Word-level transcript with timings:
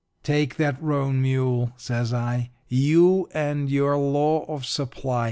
"'Take 0.23 0.55
that 0.55 0.81
roan 0.81 1.21
mule,' 1.21 1.73
says 1.77 2.11
I. 2.11 2.49
'You 2.67 3.29
and 3.35 3.69
your 3.69 3.97
law 3.97 4.45
of 4.47 4.65
supply! 4.65 5.19